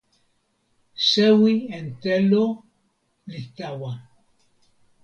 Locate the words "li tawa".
3.31-3.91